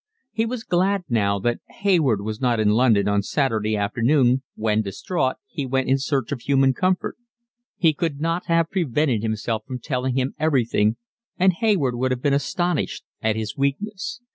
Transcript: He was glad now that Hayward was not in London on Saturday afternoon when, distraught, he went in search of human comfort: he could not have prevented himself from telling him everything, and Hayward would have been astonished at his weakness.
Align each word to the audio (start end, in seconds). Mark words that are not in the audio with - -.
He 0.31 0.47
was 0.47 0.63
glad 0.63 1.03
now 1.09 1.37
that 1.37 1.59
Hayward 1.83 2.21
was 2.21 2.41
not 2.41 2.59
in 2.59 2.69
London 2.71 3.07
on 3.07 3.21
Saturday 3.21 3.77
afternoon 3.77 4.41
when, 4.55 4.81
distraught, 4.81 5.35
he 5.45 5.63
went 5.67 5.89
in 5.89 5.99
search 5.99 6.31
of 6.31 6.41
human 6.41 6.73
comfort: 6.73 7.17
he 7.77 7.93
could 7.93 8.19
not 8.19 8.47
have 8.47 8.71
prevented 8.71 9.21
himself 9.21 9.63
from 9.63 9.77
telling 9.77 10.15
him 10.17 10.33
everything, 10.39 10.97
and 11.37 11.53
Hayward 11.53 11.93
would 11.93 12.09
have 12.09 12.23
been 12.23 12.33
astonished 12.33 13.03
at 13.21 13.35
his 13.35 13.55
weakness. 13.55 14.21